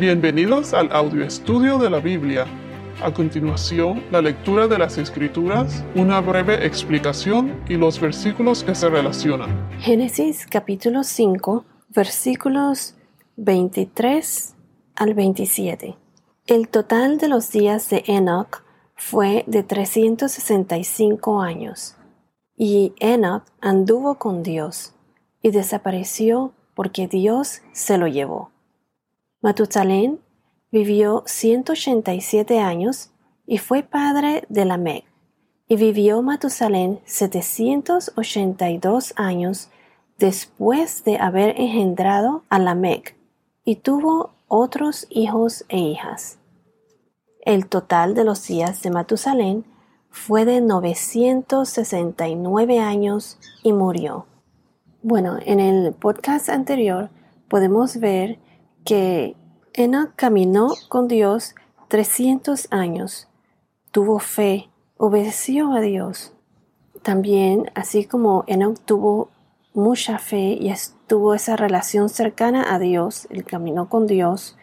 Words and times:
Bienvenidos 0.00 0.74
al 0.74 0.90
audio 0.90 1.24
estudio 1.24 1.78
de 1.78 1.88
la 1.88 2.00
Biblia. 2.00 2.46
A 3.00 3.14
continuación, 3.14 4.02
la 4.10 4.20
lectura 4.20 4.66
de 4.66 4.76
las 4.76 4.98
Escrituras, 4.98 5.84
una 5.94 6.20
breve 6.20 6.66
explicación 6.66 7.62
y 7.68 7.74
los 7.76 8.00
versículos 8.00 8.64
que 8.64 8.74
se 8.74 8.88
relacionan. 8.88 9.50
Génesis 9.78 10.48
capítulo 10.50 11.04
5, 11.04 11.64
versículos 11.90 12.96
23 13.36 14.56
al 14.96 15.14
27. 15.14 15.96
El 16.48 16.68
total 16.68 17.18
de 17.18 17.28
los 17.28 17.52
días 17.52 17.88
de 17.88 18.02
Enoch 18.08 18.64
fue 18.96 19.44
de 19.46 19.62
365 19.62 21.40
años, 21.40 21.94
y 22.56 22.94
Enoch 22.98 23.44
anduvo 23.60 24.16
con 24.16 24.42
Dios 24.42 24.92
y 25.40 25.52
desapareció 25.52 26.52
porque 26.74 27.06
Dios 27.06 27.62
se 27.70 27.96
lo 27.96 28.08
llevó. 28.08 28.53
Matusalén 29.44 30.18
vivió 30.72 31.22
187 31.26 32.58
años 32.60 33.10
y 33.46 33.58
fue 33.58 33.82
padre 33.82 34.46
de 34.48 34.64
Lamec. 34.64 35.04
Y 35.68 35.76
vivió 35.76 36.22
Matusalén 36.22 37.00
782 37.04 39.12
años 39.16 39.68
después 40.16 41.04
de 41.04 41.18
haber 41.18 41.60
engendrado 41.60 42.42
a 42.48 42.58
Lamec, 42.58 43.18
y 43.66 43.76
tuvo 43.76 44.30
otros 44.48 45.06
hijos 45.10 45.66
e 45.68 45.76
hijas. 45.76 46.38
El 47.42 47.66
total 47.66 48.14
de 48.14 48.24
los 48.24 48.46
días 48.46 48.80
de 48.80 48.88
Matusalén 48.88 49.66
fue 50.08 50.46
de 50.46 50.62
969 50.62 52.78
años 52.78 53.38
y 53.62 53.74
murió. 53.74 54.24
Bueno, 55.02 55.36
en 55.44 55.60
el 55.60 55.92
podcast 55.92 56.48
anterior 56.48 57.10
podemos 57.50 57.98
ver 57.98 58.38
que 58.84 59.36
Enoch 59.72 60.12
caminó 60.16 60.72
con 60.88 61.08
Dios 61.08 61.54
300 61.88 62.68
años, 62.70 63.28
tuvo 63.90 64.18
fe, 64.18 64.68
obedeció 64.96 65.72
a 65.72 65.80
Dios. 65.80 66.32
También, 67.02 67.70
así 67.74 68.04
como 68.04 68.44
Enoch 68.46 68.78
tuvo 68.84 69.28
mucha 69.74 70.18
fe 70.18 70.56
y 70.60 70.72
tuvo 71.06 71.34
esa 71.34 71.56
relación 71.56 72.08
cercana 72.08 72.74
a 72.74 72.78
Dios, 72.78 73.26
él 73.30 73.44
caminó 73.44 73.88
con 73.88 74.06
Dios, 74.06 74.56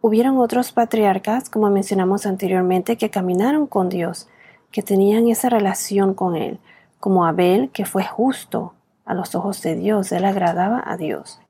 hubieron 0.00 0.38
otros 0.38 0.72
patriarcas, 0.72 1.48
como 1.48 1.70
mencionamos 1.70 2.26
anteriormente, 2.26 2.96
que 2.96 3.10
caminaron 3.10 3.66
con 3.66 3.88
Dios, 3.88 4.28
que 4.70 4.82
tenían 4.82 5.28
esa 5.28 5.48
relación 5.48 6.14
con 6.14 6.36
Él, 6.36 6.58
como 7.00 7.24
Abel, 7.24 7.70
que 7.70 7.86
fue 7.86 8.04
justo 8.04 8.74
a 9.04 9.14
los 9.14 9.34
ojos 9.34 9.62
de 9.62 9.76
Dios, 9.76 10.12
él 10.12 10.24
agradaba 10.24 10.82
a 10.84 10.96
Dios, 10.96 11.40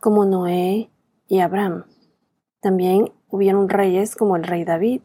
como 0.00 0.24
Noé 0.24 0.90
y 1.28 1.40
Abraham. 1.40 1.84
También 2.60 3.12
hubieron 3.28 3.68
reyes 3.68 4.16
como 4.16 4.36
el 4.36 4.44
rey 4.44 4.64
David 4.64 5.02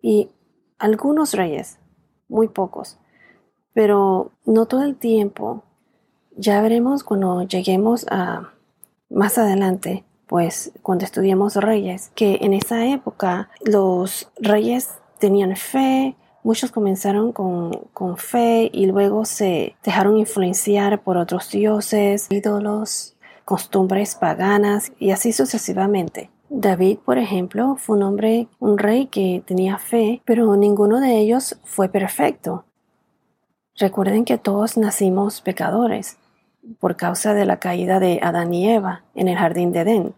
y 0.00 0.30
algunos 0.78 1.34
reyes, 1.34 1.78
muy 2.28 2.48
pocos, 2.48 2.98
pero 3.72 4.32
no 4.44 4.66
todo 4.66 4.82
el 4.82 4.96
tiempo. 4.96 5.64
Ya 6.36 6.60
veremos 6.62 7.04
cuando 7.04 7.42
lleguemos 7.42 8.06
a 8.10 8.52
más 9.10 9.38
adelante, 9.38 10.04
pues 10.26 10.72
cuando 10.82 11.04
estudiemos 11.04 11.56
reyes, 11.56 12.10
que 12.14 12.38
en 12.40 12.54
esa 12.54 12.86
época 12.86 13.50
los 13.64 14.30
reyes 14.40 14.90
tenían 15.18 15.56
fe, 15.56 16.16
Muchos 16.44 16.72
comenzaron 16.72 17.30
con, 17.30 17.70
con, 17.92 18.16
fe 18.16 18.68
y 18.72 18.86
luego 18.86 19.24
se 19.24 19.76
dejaron 19.84 20.16
influenciar 20.16 21.00
por 21.00 21.16
otros 21.16 21.48
dioses, 21.50 22.26
ídolos, 22.30 23.14
costumbres 23.44 24.14
paganas 24.14 24.92
y 24.98 25.10
así 25.10 25.32
sucesivamente. 25.32 26.30
David, 26.48 26.98
por 26.98 27.18
ejemplo, 27.18 27.76
fue 27.76 27.96
un 27.96 28.02
hombre, 28.02 28.48
un 28.58 28.76
rey 28.76 29.06
que 29.06 29.42
tenía 29.46 29.78
fe, 29.78 30.20
pero 30.24 30.54
ninguno 30.56 31.00
de 31.00 31.18
ellos 31.18 31.58
fue 31.64 31.88
perfecto. 31.88 32.64
Recuerden 33.76 34.24
que 34.24 34.36
todos 34.36 34.76
nacimos 34.76 35.40
pecadores 35.40 36.18
por 36.78 36.96
causa 36.96 37.34
de 37.34 37.46
la 37.46 37.58
caída 37.58 38.00
de 38.00 38.20
Adán 38.22 38.52
y 38.52 38.70
Eva 38.70 39.02
en 39.14 39.28
el 39.28 39.36
jardín 39.36 39.72
de 39.72 39.80
Edén. 39.80 40.14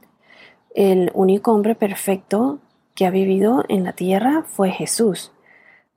El 0.74 1.12
único 1.14 1.52
hombre 1.52 1.76
perfecto 1.76 2.58
que 2.94 3.06
ha 3.06 3.10
vivido 3.10 3.64
en 3.68 3.84
la 3.84 3.92
tierra 3.92 4.44
fue 4.44 4.70
Jesús. 4.70 5.32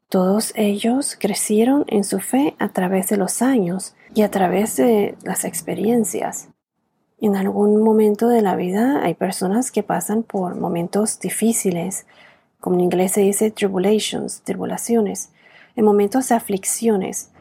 Todos 0.09 0.53
ellos 0.55 1.17
crecieron 1.19 1.83
en 1.87 2.03
su 2.03 2.19
fe 2.19 2.55
a 2.59 2.69
través 2.69 3.09
de 3.09 3.17
los 3.17 3.41
años 3.41 3.95
y 4.13 4.21
a 4.21 4.31
través 4.31 4.77
de 4.77 5.17
las 5.23 5.43
experiencias. 5.43 6.49
En 7.19 7.35
algún 7.35 7.81
momento 7.81 8.27
de 8.27 8.43
la 8.43 8.55
vida 8.55 9.01
hay 9.03 9.15
personas 9.15 9.71
que 9.71 9.81
pasan 9.81 10.21
por 10.21 10.55
momentos 10.55 11.19
difíciles, 11.19 12.05
como 12.59 12.75
en 12.75 12.81
inglés 12.81 13.13
se 13.13 13.21
dice 13.21 13.49
tribulations, 13.49 14.41
tribulaciones, 14.43 15.31
en 15.75 15.83
momentos 15.83 16.29
de 16.29 16.35
aflicciones, 16.35 17.31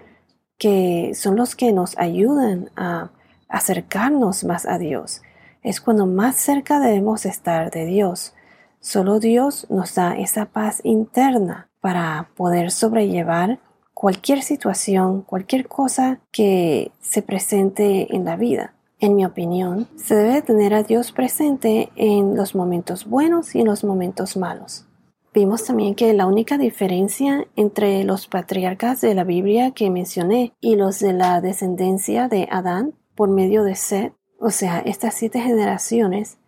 que 0.56 1.12
son 1.14 1.36
los 1.36 1.54
que 1.54 1.74
nos 1.74 1.98
ayudan 1.98 2.70
a 2.74 3.10
acercarnos 3.48 4.44
más 4.44 4.64
a 4.64 4.78
Dios. 4.78 5.20
Es 5.62 5.82
cuando 5.82 6.06
más 6.06 6.36
cerca 6.36 6.80
debemos 6.80 7.26
estar 7.26 7.70
de 7.70 7.84
Dios. 7.84 8.32
Solo 8.80 9.20
Dios 9.20 9.66
nos 9.68 9.94
da 9.94 10.16
esa 10.16 10.46
paz 10.46 10.80
interna 10.84 11.68
para 11.82 12.30
poder 12.34 12.70
sobrellevar 12.70 13.58
cualquier 13.92 14.42
situación, 14.42 15.20
cualquier 15.20 15.68
cosa 15.68 16.20
que 16.30 16.92
se 17.00 17.20
presente 17.20 18.14
en 18.14 18.24
la 18.24 18.36
vida. 18.36 18.75
En 18.98 19.14
mi 19.14 19.26
opinión, 19.26 19.88
se 19.96 20.14
debe 20.14 20.40
tener 20.40 20.72
a 20.72 20.82
Dios 20.82 21.12
presente 21.12 21.90
en 21.96 22.34
los 22.34 22.54
momentos 22.54 23.04
buenos 23.04 23.54
y 23.54 23.60
en 23.60 23.66
los 23.66 23.84
momentos 23.84 24.38
malos. 24.38 24.86
Vimos 25.34 25.64
también 25.64 25.94
que 25.94 26.14
la 26.14 26.26
única 26.26 26.56
diferencia 26.56 27.46
entre 27.56 28.04
los 28.04 28.26
patriarcas 28.26 29.02
de 29.02 29.14
la 29.14 29.24
Biblia 29.24 29.72
que 29.72 29.90
mencioné 29.90 30.54
y 30.62 30.76
los 30.76 30.98
de 30.98 31.12
la 31.12 31.42
descendencia 31.42 32.28
de 32.28 32.48
Adán 32.50 32.94
por 33.14 33.28
medio 33.28 33.64
de 33.64 33.74
Seth, 33.74 34.14
o 34.40 34.48
sea, 34.48 34.78
estas 34.78 35.12
siete 35.12 35.40
generaciones, 35.40 36.38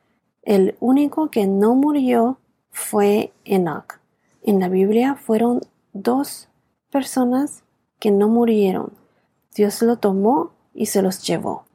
el 0.42 0.78
único 0.80 1.28
que 1.28 1.47
no 1.47 1.75
murió 1.75 2.38
fue 2.70 3.34
Enoch. 3.44 4.00
En 4.42 4.59
la 4.59 4.70
Biblia 4.70 5.16
fueron 5.16 5.60
dos 5.92 6.48
personas 6.91 7.62
que 8.00 8.10
no 8.10 8.28
murieron. 8.28 8.94
Dios 9.54 9.82
lo 9.82 9.98
tomó 9.98 10.53
y 10.72 10.86
se 10.86 11.03
los 11.03 11.26
llevó. 11.26 11.68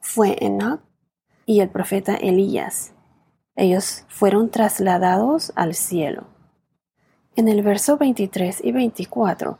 Fue 0.00 0.36
Enoch 0.40 0.80
y 1.46 1.60
el 1.60 1.70
profeta 1.70 2.14
Elías. 2.14 2.92
Ellos 3.56 4.04
fueron 4.08 4.50
trasladados 4.50 5.52
al 5.56 5.74
cielo. 5.74 6.26
En 7.34 7.48
el 7.48 7.62
verso 7.62 7.96
23 7.96 8.64
y 8.64 8.72
24, 8.72 9.58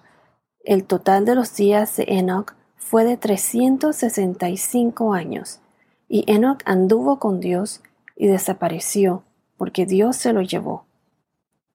el 0.64 0.84
total 0.84 1.24
de 1.24 1.34
los 1.34 1.54
días 1.56 1.96
de 1.96 2.04
Enoch 2.08 2.54
fue 2.76 3.04
de 3.04 3.16
365 3.16 5.12
años, 5.12 5.60
y 6.08 6.24
Enoch 6.26 6.60
anduvo 6.64 7.18
con 7.18 7.40
Dios 7.40 7.82
y 8.16 8.26
desapareció, 8.28 9.24
porque 9.56 9.86
Dios 9.86 10.16
se 10.16 10.32
lo 10.32 10.42
llevó. 10.42 10.86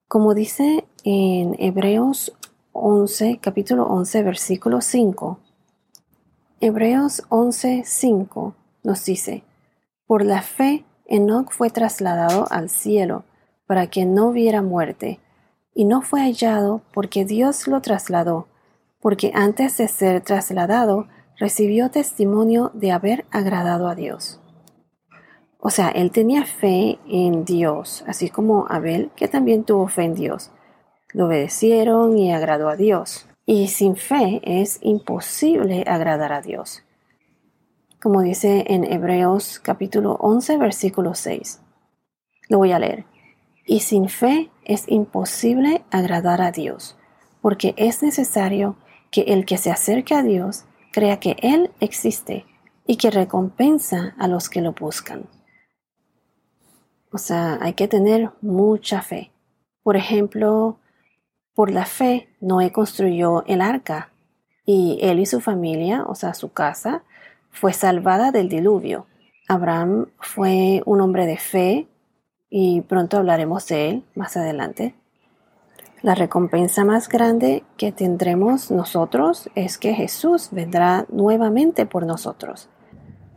Como 0.08 0.34
dice 0.34 0.86
en 1.04 1.56
Hebreos 1.58 2.36
11, 2.72 3.38
capítulo 3.40 3.84
11, 3.86 4.22
versículo 4.22 4.80
5, 4.80 5.38
Hebreos 6.66 7.24
11, 7.28 7.82
5 7.84 8.54
nos 8.84 9.04
dice, 9.04 9.44
Por 10.06 10.24
la 10.24 10.40
fe 10.40 10.86
Enoch 11.04 11.52
fue 11.52 11.68
trasladado 11.68 12.46
al 12.50 12.70
cielo 12.70 13.24
para 13.66 13.88
que 13.88 14.06
no 14.06 14.32
viera 14.32 14.62
muerte, 14.62 15.20
y 15.74 15.84
no 15.84 16.00
fue 16.00 16.22
hallado 16.22 16.80
porque 16.94 17.26
Dios 17.26 17.68
lo 17.68 17.82
trasladó, 17.82 18.48
porque 18.98 19.30
antes 19.34 19.76
de 19.76 19.88
ser 19.88 20.22
trasladado 20.22 21.06
recibió 21.36 21.90
testimonio 21.90 22.70
de 22.72 22.92
haber 22.92 23.26
agradado 23.30 23.86
a 23.86 23.94
Dios. 23.94 24.40
O 25.58 25.68
sea, 25.68 25.90
él 25.90 26.12
tenía 26.12 26.46
fe 26.46 26.98
en 27.06 27.44
Dios, 27.44 28.04
así 28.06 28.30
como 28.30 28.64
Abel, 28.70 29.10
que 29.16 29.28
también 29.28 29.64
tuvo 29.64 29.86
fe 29.88 30.04
en 30.04 30.14
Dios. 30.14 30.50
Lo 31.12 31.26
obedecieron 31.26 32.16
y 32.16 32.32
agradó 32.32 32.70
a 32.70 32.76
Dios. 32.76 33.28
Y 33.46 33.68
sin 33.68 33.96
fe 33.96 34.40
es 34.42 34.78
imposible 34.80 35.84
agradar 35.86 36.32
a 36.32 36.40
Dios. 36.40 36.82
Como 38.00 38.22
dice 38.22 38.64
en 38.68 38.90
Hebreos 38.90 39.60
capítulo 39.60 40.16
11, 40.20 40.56
versículo 40.56 41.14
6. 41.14 41.60
Lo 42.48 42.58
voy 42.58 42.72
a 42.72 42.78
leer. 42.78 43.04
Y 43.66 43.80
sin 43.80 44.08
fe 44.08 44.50
es 44.64 44.88
imposible 44.88 45.84
agradar 45.90 46.40
a 46.40 46.52
Dios, 46.52 46.96
porque 47.42 47.74
es 47.76 48.02
necesario 48.02 48.76
que 49.10 49.22
el 49.22 49.44
que 49.44 49.58
se 49.58 49.70
acerque 49.70 50.14
a 50.14 50.22
Dios 50.22 50.64
crea 50.92 51.20
que 51.20 51.36
Él 51.42 51.70
existe 51.80 52.46
y 52.86 52.96
que 52.96 53.10
recompensa 53.10 54.14
a 54.18 54.26
los 54.26 54.48
que 54.48 54.62
lo 54.62 54.72
buscan. 54.72 55.28
O 57.12 57.18
sea, 57.18 57.58
hay 57.60 57.74
que 57.74 57.88
tener 57.88 58.30
mucha 58.40 59.02
fe. 59.02 59.32
Por 59.82 59.96
ejemplo, 59.96 60.78
por 61.54 61.70
la 61.70 61.84
fe, 61.84 62.28
Noé 62.40 62.72
construyó 62.72 63.44
el 63.46 63.60
arca 63.60 64.10
y 64.66 64.98
él 65.02 65.20
y 65.20 65.26
su 65.26 65.40
familia, 65.40 66.04
o 66.06 66.14
sea, 66.14 66.34
su 66.34 66.52
casa, 66.52 67.02
fue 67.50 67.72
salvada 67.72 68.32
del 68.32 68.48
diluvio. 68.48 69.06
Abraham 69.48 70.06
fue 70.18 70.82
un 70.86 71.00
hombre 71.00 71.26
de 71.26 71.36
fe 71.36 71.88
y 72.50 72.80
pronto 72.82 73.18
hablaremos 73.18 73.66
de 73.68 73.90
él 73.90 74.04
más 74.14 74.36
adelante. 74.36 74.94
La 76.02 76.14
recompensa 76.14 76.84
más 76.84 77.08
grande 77.08 77.64
que 77.76 77.92
tendremos 77.92 78.70
nosotros 78.70 79.48
es 79.54 79.78
que 79.78 79.94
Jesús 79.94 80.48
vendrá 80.50 81.06
nuevamente 81.08 81.86
por 81.86 82.04
nosotros. 82.04 82.68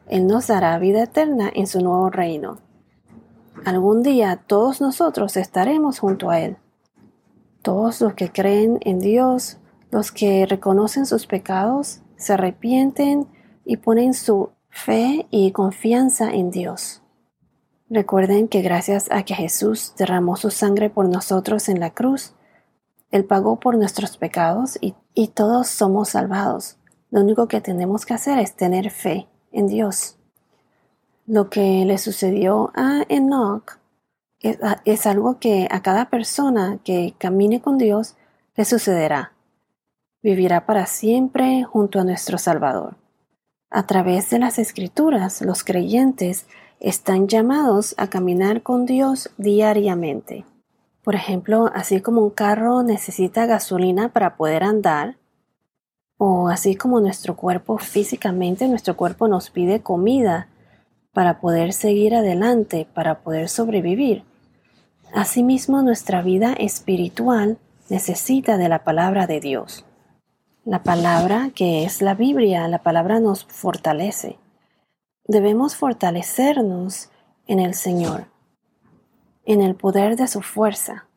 Él 0.07 0.27
nos 0.27 0.47
dará 0.47 0.77
vida 0.79 1.03
eterna 1.03 1.49
en 1.53 1.67
su 1.67 1.81
nuevo 1.81 2.09
reino. 2.09 2.57
Algún 3.65 4.03
día 4.03 4.41
todos 4.47 4.81
nosotros 4.81 5.37
estaremos 5.37 5.99
junto 5.99 6.29
a 6.29 6.39
Él. 6.39 6.57
Todos 7.67 7.99
los 7.99 8.13
que 8.13 8.31
creen 8.31 8.79
en 8.83 8.99
Dios, 8.99 9.57
los 9.91 10.13
que 10.13 10.45
reconocen 10.45 11.05
sus 11.05 11.27
pecados, 11.27 11.99
se 12.15 12.31
arrepienten 12.31 13.27
y 13.65 13.75
ponen 13.75 14.13
su 14.13 14.51
fe 14.69 15.27
y 15.31 15.51
confianza 15.51 16.31
en 16.31 16.49
Dios. 16.49 17.01
Recuerden 17.89 18.47
que 18.47 18.61
gracias 18.61 19.11
a 19.11 19.23
que 19.23 19.35
Jesús 19.35 19.93
derramó 19.97 20.37
su 20.37 20.49
sangre 20.49 20.89
por 20.89 21.09
nosotros 21.09 21.67
en 21.67 21.81
la 21.81 21.89
cruz, 21.89 22.35
él 23.11 23.25
pagó 23.25 23.59
por 23.59 23.77
nuestros 23.77 24.15
pecados 24.15 24.79
y, 24.79 24.95
todos 25.33 25.67
somos 25.67 26.07
salvados. 26.07 26.77
Lo 27.11 27.19
único 27.19 27.49
que 27.49 27.59
tenemos 27.59 28.05
que 28.05 28.13
hacer 28.13 28.39
es 28.39 28.55
tener 28.55 28.91
fe 28.91 29.27
en 29.51 29.67
Dios. 29.67 30.17
Lo 31.25 31.49
que 31.49 31.83
le 31.83 31.97
sucedió 31.97 32.71
a 32.75 33.03
Enoch 33.09 33.77
es, 34.41 34.57
es, 34.85 35.05
algo 35.05 35.39
que 35.39 35.67
a 35.71 35.81
cada 35.81 36.09
persona 36.09 36.79
que 36.83 37.13
camine 37.17 37.61
con 37.61 37.77
Dios 37.77 38.15
le 38.55 38.65
sucederá. 38.65 39.33
Vivirá 40.21 40.65
para 40.65 40.85
siempre 40.85 41.63
junto 41.63 41.99
a 41.99 42.03
nuestro 42.03 42.37
Salvador. 42.37 42.95
A 43.69 43.85
través 43.85 44.29
de 44.29 44.39
las 44.39 44.59
escrituras, 44.59 45.41
los 45.41 45.63
creyentes 45.63 46.45
están 46.79 47.27
llamados 47.27 47.95
a 47.97 48.07
caminar 48.09 48.61
con 48.61 48.85
Dios 48.85 49.29
diariamente. 49.37 50.45
Por 51.03 51.15
ejemplo, 51.15 51.69
así 51.73 52.01
como 52.01 52.21
un 52.21 52.29
carro 52.29 52.83
necesita 52.83 53.45
gasolina 53.45 54.09
para 54.09 54.35
poder 54.35 54.63
andar, 54.63 55.15
o 56.17 56.49
así 56.49 56.75
como 56.75 56.99
nuestro 56.99 57.35
cuerpo 57.35 57.77
físicamente, 57.77 58.67
nuestro 58.67 58.97
cuerpo 58.97 59.27
nos 59.27 59.49
pide 59.49 59.81
comida 59.81 60.47
para 61.17 61.39
poder 61.39 61.73
seguir 61.73 62.13
adelante, 62.13 62.87
para 62.93 63.21
poder 63.21 63.49
sobrevivir. 63.49 64.23
Asimismo, 65.15 65.81
nuestra 65.81 66.21
vida 66.21 66.53
espiritual 66.53 67.57
necesita 67.89 68.55
de 68.59 68.69
la 68.69 68.83
palabra 68.83 69.25
de 69.25 69.39
Dios. 69.39 69.83
La 70.63 70.83
palabra 70.83 71.49
que 71.55 71.85
es 71.85 72.03
la 72.03 72.13
Biblia, 72.13 72.67
la 72.67 72.83
palabra 72.83 73.19
nos 73.19 73.45
fortalece. 73.45 74.37
Debemos 75.25 75.75
fortalecernos 75.75 77.09
en 77.47 77.61
el 77.61 77.73
Señor 77.73 78.27
en 79.43 79.63
el 79.63 79.73
poder 79.73 80.17
de 80.17 80.27
su 80.27 80.43
fuerza. 80.43 81.07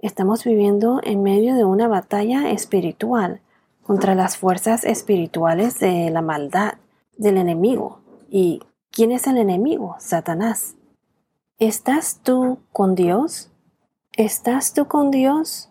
Estamos 0.00 0.42
viviendo 0.42 1.00
en 1.04 1.22
medio 1.22 1.54
de 1.54 1.62
una 1.62 1.86
batalla 1.86 2.50
espiritual 2.50 3.40
contra 3.84 4.16
las 4.16 4.36
fuerzas 4.36 4.82
espirituales 4.82 5.78
de 5.78 6.10
la 6.10 6.22
maldad, 6.22 6.72
del 7.16 7.36
enemigo. 7.36 8.00
¿Y 8.28 8.62
quién 9.00 9.12
es 9.12 9.26
el 9.26 9.38
enemigo? 9.38 9.96
Satanás. 9.98 10.76
¿Estás 11.58 12.20
tú 12.22 12.58
con 12.70 12.94
Dios? 12.94 13.50
¿Estás 14.12 14.74
tú 14.74 14.88
con 14.88 15.10
Dios? 15.10 15.70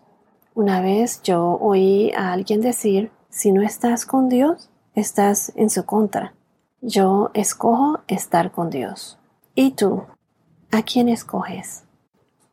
Una 0.52 0.80
vez 0.80 1.22
yo 1.22 1.56
oí 1.60 2.10
a 2.16 2.32
alguien 2.32 2.60
decir, 2.60 3.12
si 3.28 3.52
no 3.52 3.62
estás 3.62 4.04
con 4.04 4.28
Dios, 4.28 4.68
estás 4.96 5.52
en 5.54 5.70
su 5.70 5.86
contra. 5.86 6.34
Yo 6.80 7.30
escojo 7.32 8.00
estar 8.08 8.50
con 8.50 8.68
Dios. 8.68 9.16
¿Y 9.54 9.76
tú? 9.76 10.02
¿A 10.72 10.82
quién 10.82 11.08
escoges? 11.08 11.84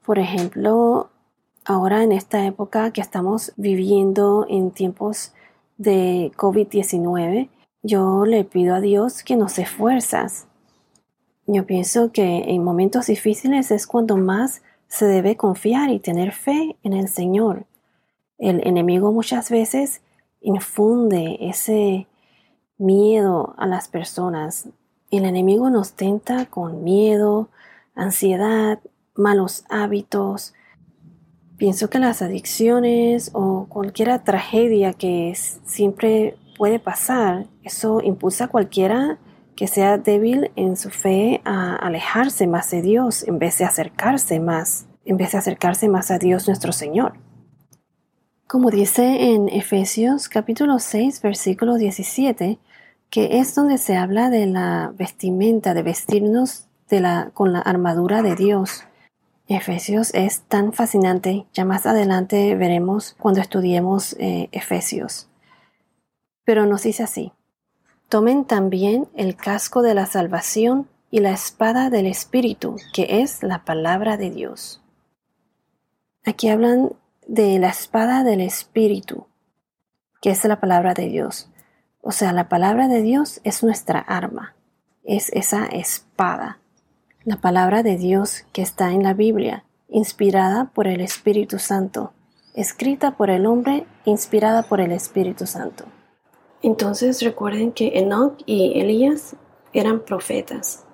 Por 0.06 0.20
ejemplo, 0.20 1.10
ahora 1.66 2.04
en 2.04 2.12
esta 2.12 2.46
época 2.46 2.92
que 2.92 3.02
estamos 3.02 3.52
viviendo 3.58 4.46
en 4.48 4.70
tiempos 4.70 5.34
de 5.80 6.32
COVID-19, 6.38 7.50
yo 7.82 8.28
le 8.28 8.44
pido 8.44 8.76
a 8.76 8.80
Dios 8.80 9.24
que 9.24 9.38
nos 9.38 9.56
dé 9.56 9.66
fuerzas. 9.66 10.47
Yo 11.50 11.66
pienso 11.66 12.12
que 12.12 12.44
en 12.50 12.62
momentos 12.62 13.08
difíciles 13.08 13.72
es 13.72 13.88
cuando 13.88 14.18
más 14.18 14.62
se 14.90 15.06
debe 15.06 15.38
confiar 15.38 15.90
y 15.92 16.00
tener 16.00 16.34
fe 16.34 16.76
en 16.84 16.92
el 16.92 17.08
Señor. 17.08 17.66
El 18.38 18.68
enemigo 18.68 19.14
muchas 19.14 19.50
veces 19.50 20.02
infunde 20.42 21.38
ese 21.40 22.06
miedo 22.78 23.56
a 23.58 23.66
las 23.66 23.88
personas. 23.88 24.68
El 25.10 25.24
enemigo 25.24 25.70
nos 25.70 25.94
tenta 25.94 26.48
con 26.48 26.84
miedo, 26.84 27.48
ansiedad, 27.96 28.80
malos 29.16 29.64
hábitos. 29.70 30.54
Pienso 31.56 31.90
que 31.90 32.00
las 32.00 32.22
adicciones 32.22 33.32
o 33.34 33.68
cualquier 33.70 34.22
tragedia 34.22 34.92
que 34.92 35.34
siempre 35.64 36.38
puede 36.58 36.80
pasar, 36.80 37.46
eso 37.64 38.02
impulsa 38.02 38.46
a 38.46 38.48
cualquiera 38.50 39.18
que 39.58 39.68
sea 39.68 39.98
débil 39.98 40.52
en 40.56 40.78
su 40.78 40.92
fe 40.92 41.42
a 41.44 41.76
alejarse 41.76 42.46
más 42.46 42.70
de 42.70 42.84
Dios 42.84 43.28
en 43.28 43.40
vez 43.40 43.58
de 43.58 43.66
acercarse 43.66 44.40
más, 44.40 44.86
en 45.04 45.18
vez 45.18 45.32
de 45.32 45.40
acercarse 45.40 45.90
más 45.90 46.12
a 46.12 46.20
Dios 46.20 46.48
nuestro 46.48 46.72
Señor. 46.72 47.16
Como 48.46 48.70
dice 48.70 49.34
en 49.34 49.50
Efesios 49.50 50.30
capítulo 50.30 50.78
6 50.78 51.22
versículo 51.24 51.76
17, 51.76 52.60
que 53.10 53.40
es 53.40 53.56
donde 53.56 53.80
se 53.80 53.98
habla 53.98 54.30
de 54.30 54.46
la 54.46 54.94
vestimenta, 54.96 55.74
de 55.74 55.82
vestirnos 55.82 56.68
con 57.34 57.52
la 57.52 57.60
armadura 57.60 58.22
de 58.22 58.36
Dios. 58.36 58.86
Efesios 59.48 60.14
es 60.14 60.42
tan 60.42 60.72
fascinante, 60.72 61.48
ya 61.52 61.66
más 61.66 61.86
adelante 61.86 62.56
veremos 62.56 63.16
cuando 63.20 63.42
estudiemos 63.42 64.16
eh, 64.20 64.50
Efesios. 64.52 65.30
Pero 66.46 66.66
nos 66.66 66.84
dice 66.84 67.04
así, 67.04 67.34
tomen 68.10 68.46
también 68.46 69.08
el 69.16 69.36
casco 69.36 69.82
de 69.82 69.94
la 69.94 70.06
salvación 70.06 70.88
y 71.10 71.20
la 71.20 71.32
espada 71.32 71.90
del 71.90 72.06
Espíritu, 72.06 72.76
que 72.94 73.22
es 73.22 73.44
la 73.44 73.64
palabra 73.66 74.18
de 74.18 74.30
Dios. 74.30 74.82
Aquí 76.26 76.50
hablan 76.50 76.92
de 77.28 77.60
la 77.60 77.70
espada 77.70 78.24
del 78.24 78.42
Espíritu, 78.42 79.28
que 80.22 80.32
es 80.32 80.44
la 80.46 80.60
palabra 80.60 80.94
de 80.94 81.08
Dios. 81.08 81.50
O 82.02 82.12
sea, 82.12 82.34
la 82.34 82.50
palabra 82.50 82.88
de 82.88 83.02
Dios 83.02 83.42
es 83.44 83.64
nuestra 83.64 84.00
arma, 84.00 84.56
es 85.04 85.30
esa 85.34 85.66
espada 85.66 86.60
la 87.28 87.36
palabra 87.36 87.84
de 87.84 87.98
Dios 87.98 88.46
que 88.54 88.62
está 88.62 88.94
en 88.94 89.04
la 89.04 89.14
Biblia, 89.14 89.66
inspirada 89.90 90.72
por 90.74 90.88
el 90.88 91.02
Espíritu 91.02 91.60
Santo, 91.60 92.14
escrita 92.54 93.18
por 93.18 93.30
el 93.30 93.46
hombre, 93.46 93.86
inspirada 94.06 94.64
por 94.64 94.80
el 94.80 94.94
Espíritu 94.94 95.46
Santo. 95.46 95.84
Entonces 96.68 97.22
recuerden 97.22 97.72
que 97.72 97.98
Enoch 97.98 98.36
y 98.46 98.78
Elías 98.78 99.38
eran 99.72 100.02
profetas. 100.02 100.86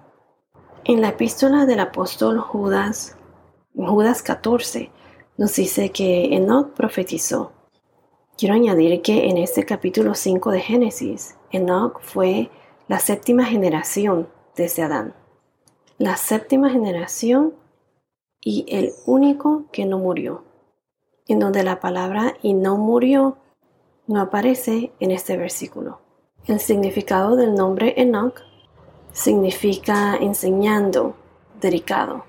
En 0.84 1.02
la 1.02 1.10
epístola 1.10 1.66
del 1.66 1.80
apóstol 1.80 2.40
Judas, 2.40 3.18
Judas 3.76 4.22
14, 4.22 4.92
nos 5.38 5.56
dice 5.56 5.90
que 5.90 6.36
Enoch 6.36 6.74
profetizó. 6.74 7.54
Quiero 8.38 8.54
añadir 8.54 9.02
que 9.02 9.30
en 9.30 9.38
este 9.38 9.66
capítulo 9.66 10.14
5 10.14 10.52
de 10.52 10.60
Génesis, 10.62 11.38
Enoch 11.50 12.00
fue 12.02 12.52
la 12.88 13.00
séptima 13.00 13.44
generación 13.46 14.30
desde 14.56 14.84
Adán 14.84 15.16
la 15.98 16.18
séptima 16.18 16.70
generación 16.70 17.54
y 18.42 18.66
el 18.68 18.92
único 19.06 19.66
que 19.72 19.86
no 19.86 20.00
murió, 20.00 20.44
en 21.28 21.40
donde 21.40 21.64
la 21.64 21.80
palabra 21.80 22.36
y 22.42 22.54
no 22.54 22.78
murió 22.78 23.38
no 24.08 24.22
aparece 24.22 24.92
en 25.00 25.12
este 25.12 25.38
versículo. 25.38 26.00
El 26.46 26.60
significado 26.60 27.36
del 27.36 27.56
nombre 27.56 27.94
Enoch 27.98 28.42
significa 29.12 30.16
enseñando, 30.16 31.16
dedicado. 31.62 32.26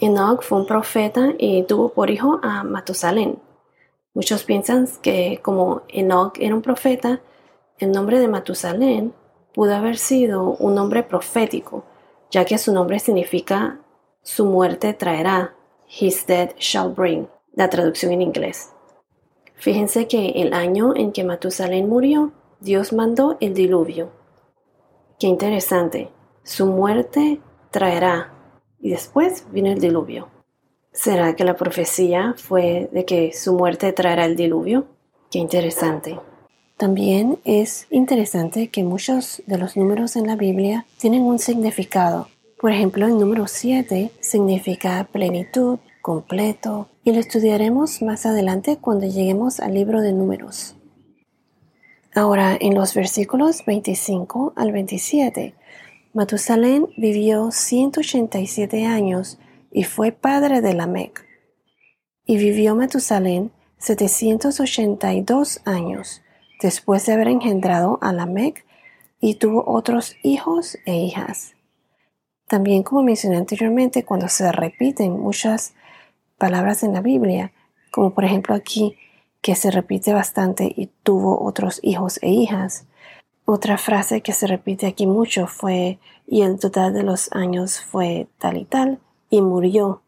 Enoch 0.00 0.42
fue 0.42 0.58
un 0.58 0.66
profeta 0.66 1.34
y 1.38 1.62
tuvo 1.62 1.90
por 1.90 2.10
hijo 2.10 2.40
a 2.42 2.64
Matusalén. 2.64 3.38
Muchos 4.14 4.44
piensan 4.44 4.88
que 5.02 5.40
como 5.42 5.82
Enoch 5.88 6.36
era 6.38 6.54
un 6.54 6.62
profeta, 6.62 7.20
el 7.78 7.92
nombre 7.92 8.18
de 8.18 8.28
Matusalén 8.28 9.14
pudo 9.52 9.74
haber 9.74 9.98
sido 9.98 10.56
un 10.58 10.74
nombre 10.74 11.02
profético 11.02 11.84
ya 12.34 12.44
que 12.44 12.58
su 12.58 12.72
nombre 12.72 12.98
significa 12.98 13.78
su 14.22 14.44
muerte 14.44 14.92
traerá, 14.92 15.54
his 16.00 16.26
death 16.26 16.56
shall 16.58 16.92
bring, 16.92 17.28
la 17.54 17.70
traducción 17.70 18.10
en 18.10 18.22
inglés. 18.22 18.73
Fíjense 19.54 20.08
que 20.08 20.42
el 20.42 20.52
año 20.52 20.94
en 20.94 21.12
que 21.12 21.24
Matusalén 21.24 21.88
murió, 21.88 22.32
Dios 22.60 22.92
mandó 22.92 23.36
el 23.40 23.54
diluvio. 23.54 24.10
Qué 25.18 25.26
interesante, 25.26 26.10
su 26.42 26.66
muerte 26.66 27.40
traerá 27.70 28.32
y 28.80 28.90
después 28.90 29.46
viene 29.50 29.72
el 29.72 29.80
diluvio. 29.80 30.28
¿Será 30.92 31.34
que 31.34 31.44
la 31.44 31.56
profecía 31.56 32.34
fue 32.36 32.88
de 32.92 33.04
que 33.04 33.32
su 33.32 33.54
muerte 33.54 33.92
traerá 33.92 34.26
el 34.26 34.36
diluvio? 34.36 34.86
Qué 35.30 35.38
interesante. 35.38 36.18
También 36.76 37.38
es 37.44 37.86
interesante 37.90 38.68
que 38.68 38.84
muchos 38.84 39.42
de 39.46 39.58
los 39.58 39.76
números 39.76 40.16
en 40.16 40.26
la 40.26 40.36
Biblia 40.36 40.86
tienen 40.98 41.22
un 41.22 41.38
significado. 41.38 42.28
Por 42.60 42.72
ejemplo, 42.72 43.06
el 43.06 43.18
número 43.18 43.46
7 43.46 44.10
significa 44.20 45.08
plenitud, 45.10 45.78
completo, 46.04 46.90
y 47.02 47.12
lo 47.12 47.20
estudiaremos 47.20 48.02
más 48.02 48.26
adelante 48.26 48.76
cuando 48.76 49.06
lleguemos 49.06 49.58
al 49.58 49.72
libro 49.72 50.02
de 50.02 50.12
números. 50.12 50.76
Ahora, 52.14 52.58
en 52.60 52.74
los 52.74 52.92
versículos 52.92 53.64
25 53.64 54.52
al 54.54 54.70
27, 54.70 55.54
Matusalén 56.12 56.88
vivió 56.98 57.50
187 57.50 58.84
años 58.84 59.38
y 59.72 59.84
fue 59.84 60.12
padre 60.12 60.60
de 60.60 60.74
Lamec. 60.74 61.26
Y 62.26 62.36
vivió 62.36 62.76
Matusalén 62.76 63.50
782 63.78 65.62
años 65.64 66.20
después 66.60 67.06
de 67.06 67.14
haber 67.14 67.28
engendrado 67.28 67.98
a 68.02 68.12
Lamec 68.12 68.66
y 69.22 69.36
tuvo 69.36 69.64
otros 69.66 70.16
hijos 70.22 70.76
e 70.84 70.96
hijas. 70.96 71.54
También, 72.46 72.82
como 72.82 73.02
mencioné 73.02 73.38
anteriormente, 73.38 74.04
cuando 74.04 74.28
se 74.28 74.52
repiten 74.52 75.18
muchas 75.18 75.72
palabras 76.38 76.82
en 76.82 76.92
la 76.92 77.00
Biblia, 77.00 77.52
como 77.90 78.14
por 78.14 78.24
ejemplo 78.24 78.54
aquí, 78.54 78.96
que 79.40 79.54
se 79.54 79.70
repite 79.70 80.12
bastante 80.12 80.72
y 80.74 80.90
tuvo 81.02 81.44
otros 81.44 81.80
hijos 81.82 82.18
e 82.22 82.30
hijas. 82.30 82.86
Otra 83.44 83.76
frase 83.76 84.22
que 84.22 84.32
se 84.32 84.46
repite 84.46 84.86
aquí 84.86 85.06
mucho 85.06 85.46
fue 85.46 85.98
y 86.26 86.42
el 86.42 86.58
total 86.58 86.94
de 86.94 87.02
los 87.02 87.30
años 87.32 87.80
fue 87.80 88.26
tal 88.38 88.56
y 88.56 88.64
tal 88.64 89.00
y 89.28 89.42
murió. 89.42 90.02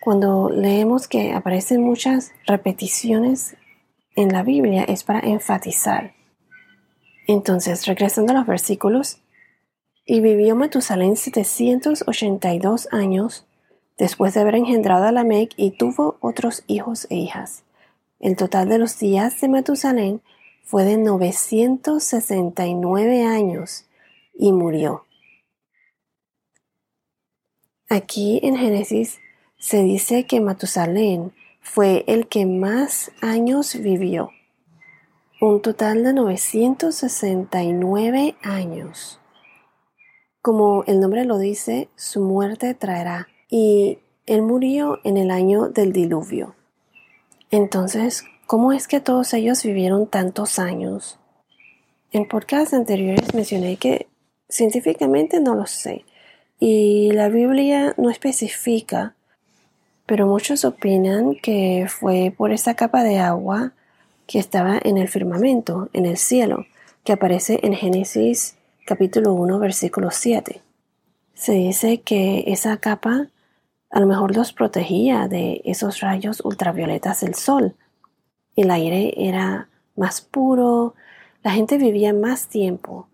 Cuando 0.00 0.50
leemos 0.50 1.08
que 1.08 1.32
aparecen 1.32 1.82
muchas 1.82 2.32
repeticiones 2.46 3.56
en 4.16 4.32
la 4.32 4.42
Biblia 4.42 4.84
es 4.84 5.04
para 5.04 5.20
enfatizar. 5.20 6.14
Entonces, 7.28 7.86
regresando 7.86 8.32
a 8.32 8.36
los 8.36 8.46
versículos, 8.46 9.20
y 10.04 10.20
vivió 10.20 10.54
Matusalén 10.54 11.16
782 11.16 12.88
años 12.92 13.45
después 13.98 14.32
de 14.34 14.40
haber 14.40 14.56
engendrado 14.56 15.04
a 15.04 15.12
Lamec 15.12 15.52
y 15.56 15.70
tuvo 15.72 16.16
otros 16.20 16.64
hijos 16.66 17.06
e 17.10 17.16
hijas. 17.16 17.64
El 18.20 18.36
total 18.36 18.68
de 18.68 18.78
los 18.78 18.98
días 18.98 19.40
de 19.40 19.48
Matusalén 19.48 20.22
fue 20.62 20.84
de 20.84 20.96
969 20.96 23.24
años 23.24 23.86
y 24.34 24.52
murió. 24.52 25.04
Aquí 27.88 28.40
en 28.42 28.56
Génesis 28.56 29.20
se 29.58 29.82
dice 29.82 30.26
que 30.26 30.40
Matusalén 30.40 31.32
fue 31.60 32.04
el 32.06 32.26
que 32.26 32.46
más 32.46 33.12
años 33.20 33.76
vivió, 33.80 34.30
un 35.40 35.62
total 35.62 36.02
de 36.04 36.12
969 36.12 38.36
años. 38.42 39.20
Como 40.42 40.84
el 40.86 41.00
nombre 41.00 41.24
lo 41.24 41.38
dice, 41.38 41.88
su 41.96 42.20
muerte 42.22 42.74
traerá, 42.74 43.28
y 43.48 43.98
él 44.26 44.42
murió 44.42 45.00
en 45.04 45.16
el 45.16 45.30
año 45.30 45.68
del 45.68 45.92
diluvio. 45.92 46.54
Entonces, 47.50 48.24
¿cómo 48.46 48.72
es 48.72 48.88
que 48.88 49.00
todos 49.00 49.32
ellos 49.34 49.62
vivieron 49.62 50.06
tantos 50.06 50.58
años? 50.58 51.18
En 52.12 52.26
podcasts 52.26 52.74
anteriores 52.74 53.34
mencioné 53.34 53.76
que 53.76 54.08
científicamente 54.48 55.40
no 55.40 55.54
lo 55.54 55.66
sé 55.66 56.04
y 56.58 57.12
la 57.12 57.28
Biblia 57.28 57.94
no 57.98 58.10
especifica, 58.10 59.14
pero 60.06 60.26
muchos 60.26 60.64
opinan 60.64 61.34
que 61.34 61.86
fue 61.88 62.32
por 62.36 62.52
esa 62.52 62.74
capa 62.74 63.02
de 63.02 63.18
agua 63.18 63.72
que 64.26 64.38
estaba 64.38 64.78
en 64.82 64.98
el 64.98 65.08
firmamento, 65.08 65.88
en 65.92 66.06
el 66.06 66.16
cielo, 66.16 66.66
que 67.04 67.12
aparece 67.12 67.60
en 67.62 67.74
Génesis 67.74 68.56
capítulo 68.86 69.34
1 69.34 69.58
versículo 69.58 70.10
7. 70.10 70.62
Se 71.34 71.52
dice 71.52 72.00
que 72.00 72.44
esa 72.46 72.76
capa 72.78 73.28
a 73.96 74.00
lo 74.00 74.06
mejor 74.06 74.36
los 74.36 74.52
protegía 74.52 75.26
de 75.26 75.62
esos 75.64 76.00
rayos 76.00 76.42
ultravioletas 76.44 77.22
del 77.22 77.34
sol. 77.34 77.76
El 78.54 78.70
aire 78.70 79.14
era 79.16 79.70
más 79.96 80.20
puro, 80.20 80.94
la 81.42 81.52
gente 81.52 81.78
vivía 81.78 82.12
más 82.12 82.48
tiempo 82.48 83.08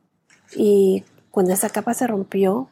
y 0.56 1.04
cuando 1.30 1.52
esa 1.52 1.70
capa 1.70 1.94
se 1.94 2.08
rompió 2.08 2.68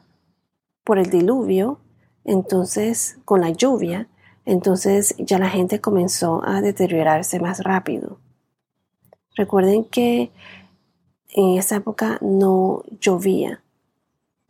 por 0.83 0.99
el 0.99 1.09
diluvio, 1.09 1.79
entonces 2.25 3.21
con 3.25 3.43
la 3.43 3.51
lluvia, 3.51 4.09
entonces 4.45 5.15
ya 5.17 5.39
la 5.39 5.49
gente 5.49 5.81
comenzó 5.81 6.43
a 6.45 6.63
deteriorarse 6.63 7.39
más 7.39 7.63
rápido. 7.63 8.19
Recuerden 9.37 9.85
que 9.85 10.33
en 11.29 11.59
esa 11.59 11.77
época 11.77 12.19
no 12.23 12.83
llovía. 13.01 13.63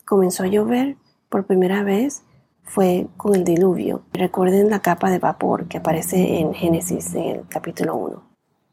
Comenzó 0.07 0.45
a 0.45 0.47
llover 0.47 0.97
por 1.29 1.45
primera 1.45 1.83
vez 1.83 2.23
fue 2.65 3.09
con 3.17 3.35
el 3.35 3.45
diluvio. 3.45 4.03
Recuerden 4.13 4.71
la 4.71 4.81
capa 4.81 5.11
de 5.11 5.19
vapor 5.19 5.67
que 5.67 5.79
aparece 5.79 6.39
en 6.39 6.55
Génesis 6.55 7.15
en 7.15 7.25
el 7.25 7.49
capítulo 7.49 7.97
1. 7.97 8.23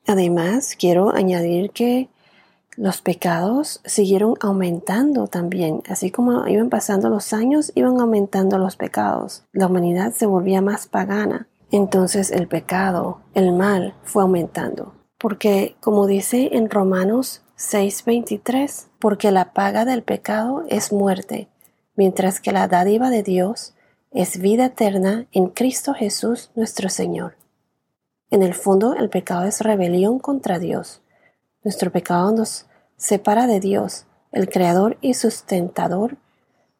Además, 0.08 0.76
quiero 0.78 1.14
añadir 1.14 1.72
que 1.72 2.10
los 2.78 3.02
pecados 3.02 3.82
siguieron 3.86 4.36
aumentando 4.40 5.28
también. 5.28 5.82
Así 5.90 6.12
como 6.12 6.48
iban 6.48 6.70
pasando 6.70 7.10
los 7.10 7.34
años, 7.34 7.72
iban 7.74 8.00
aumentando 8.00 8.60
los 8.60 8.76
pecados. 8.76 9.44
La 9.52 9.66
humanidad 9.66 10.14
se 10.14 10.28
volvía 10.28 10.62
más 10.62 10.88
pagana. 10.88 11.48
Entonces 11.72 12.32
el 12.32 12.48
pecado, 12.48 13.20
el 13.34 13.52
mal, 13.52 13.96
fue 14.04 14.22
aumentando. 14.22 14.94
Porque, 15.18 15.76
como 15.82 16.06
dice 16.06 16.50
en 16.54 16.70
Romanos 16.70 17.42
6:23, 17.58 18.88
porque 19.00 19.32
la 19.32 19.54
paga 19.54 19.84
del 19.84 20.04
pecado 20.04 20.64
es 20.70 20.94
muerte, 20.94 21.50
mientras 21.96 22.40
que 22.40 22.52
la 22.52 22.68
dádiva 22.68 23.10
de 23.10 23.24
Dios 23.24 23.74
es 24.18 24.40
vida 24.40 24.66
eterna 24.66 25.28
en 25.32 25.46
Cristo 25.46 25.94
Jesús 25.94 26.50
nuestro 26.56 26.90
Señor. 26.90 27.36
En 28.32 28.42
el 28.42 28.56
fondo 28.56 28.96
el 28.96 29.12
pecado 29.12 29.46
es 29.46 29.62
rebelión 29.62 30.18
contra 30.18 30.58
Dios. 30.58 31.04
Nuestro 31.64 31.92
pecado 31.92 32.32
nos 32.32 32.66
separa 32.96 33.46
de 33.46 33.60
Dios, 33.60 34.08
el 34.32 34.50
creador 34.50 34.98
y 35.02 35.14
sustentador 35.14 36.18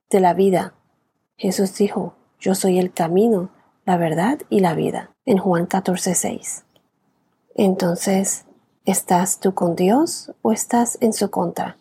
de 0.10 0.20
la 0.20 0.34
vida. 0.34 0.74
Jesús 1.36 1.76
dijo, 1.76 2.16
yo 2.40 2.56
soy 2.56 2.80
el 2.80 2.92
camino, 2.92 3.52
la 3.86 3.98
verdad 3.98 4.40
y 4.50 4.62
la 4.62 4.74
vida, 4.74 5.12
en 5.28 5.38
Juan 5.38 5.68
14:6. 5.68 6.64
Entonces, 7.54 8.46
¿estás 8.84 9.40
tú 9.40 9.54
con 9.54 9.76
Dios 9.76 10.32
o 10.42 10.52
estás 10.52 10.98
en 11.02 11.14
su 11.14 11.30
contra? 11.30 11.78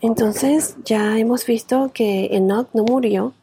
Entonces, 0.00 0.78
ya 0.82 1.18
hemos 1.18 1.44
visto 1.44 1.90
que 1.92 2.34
Enoch 2.34 2.70
no 2.72 2.84
murió, 2.84 3.34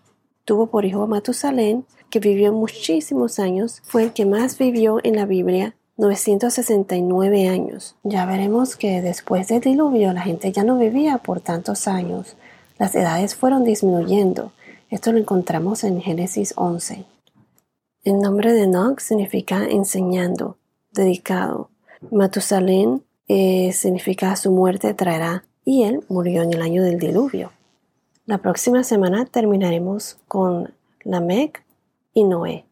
tuvo 0.46 0.68
por 0.68 0.86
hijo 0.86 1.04
a 1.04 1.08
Matusalén, 1.08 1.86
que 2.10 2.20
vivió 2.20 2.54
muchísimos 2.54 3.40
años, 3.40 3.82
fue 3.84 4.04
el 4.04 4.14
que 4.14 4.26
más 4.26 4.58
vivió 4.58 5.00
en 5.04 5.16
la 5.16 5.26
Biblia, 5.26 5.76
969 5.98 7.48
años. 7.48 7.96
Ya 8.04 8.26
veremos 8.26 8.76
que 8.76 9.02
después 9.02 9.48
del 9.48 9.62
diluvio 9.62 10.14
la 10.14 10.22
gente 10.22 10.52
ya 10.52 10.64
no 10.64 10.78
vivía 10.78 11.20
por 11.20 11.40
tantos 11.40 11.88
años. 11.88 12.36
Las 12.78 12.96
edades 12.96 13.36
fueron 13.36 13.64
disminuyendo. 13.64 14.52
Esto 14.90 15.12
lo 15.12 15.20
encontramos 15.20 15.84
en 15.84 16.02
Génesis 16.02 16.54
11. 16.56 17.06
El 18.04 18.20
nombre 18.20 18.54
de 18.54 18.64
Enoch 18.64 19.00
significa 19.00 19.66
enseñando, 19.66 20.58
dedicado. 20.92 21.70
Matusalén 22.12 23.04
eh, 23.28 23.72
significa 23.72 24.36
su 24.36 24.52
muerte 24.52 24.94
traerá 24.94 25.46
y 25.64 25.84
él 25.84 26.04
murió 26.10 26.44
en 26.44 26.54
el 26.54 26.62
año 26.62 26.84
del 26.84 27.00
diluvio. 27.00 27.52
La 28.26 28.38
próxima 28.38 28.86
semana 28.86 29.26
terminaremos 29.26 30.18
con 30.30 30.74
Lamec 31.04 31.66
y 32.14 32.24
Noé 32.24 32.66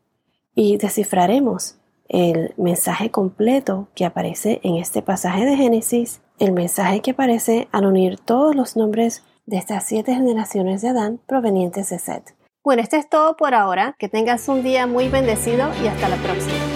y 0.55 0.77
descifraremos 0.77 1.75
el 2.07 2.53
mensaje 2.55 3.11
completo 3.11 3.89
que 3.93 4.05
aparece 4.05 4.61
en 4.63 4.75
este 4.75 5.01
pasaje 5.01 5.45
de 5.45 5.57
Génesis, 5.57 6.21
el 6.39 6.53
mensaje 6.53 7.01
que 7.01 7.11
aparece 7.11 7.67
al 7.73 7.85
unir 7.85 8.17
todos 8.17 8.55
los 8.55 8.77
nombres 8.77 9.23
de 9.45 9.57
estas 9.57 9.85
siete 9.85 10.13
generaciones 10.15 10.81
de 10.81 10.89
Adán 10.89 11.19
provenientes 11.25 11.89
de 11.89 11.99
Seth. 11.99 12.33
Bueno, 12.63 12.81
esto 12.81 12.95
es 12.95 13.09
todo 13.09 13.35
por 13.35 13.53
ahora. 13.53 13.95
Que 13.99 14.07
tengas 14.07 14.47
un 14.47 14.63
día 14.63 14.87
muy 14.87 15.09
bendecido 15.09 15.69
y 15.83 15.87
hasta 15.87 16.07
la 16.07 16.17
próxima. 16.17 16.70